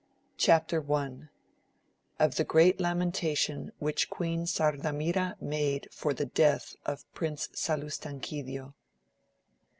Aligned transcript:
Chap. 0.35 0.73
I.— 0.73 1.11
Of 2.19 2.33
the 2.33 2.43
great 2.43 2.79
lathentation 2.79 3.71
which 3.77 4.09
Queen 4.09 4.47
Sardamira 4.47 5.39
made 5.39 5.89
for 5.91 6.11
the 6.11 6.25
death 6.25 6.75
of 6.87 7.05
Prince 7.13 7.49
Salustanquidio. 7.53 8.73